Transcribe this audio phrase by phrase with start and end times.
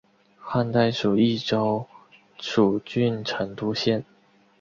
[0.39, 1.85] 汉代属益州
[2.39, 4.03] 蜀郡成都县。